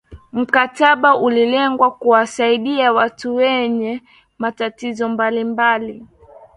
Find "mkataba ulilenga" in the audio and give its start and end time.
0.31-1.91